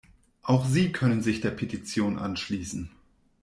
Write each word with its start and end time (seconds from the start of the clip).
Auch 0.41 0.65
Sie 0.65 0.91
können 0.91 1.21
sich 1.21 1.41
der 1.41 1.51
Petition 1.51 2.17
anschließen. 2.17 2.89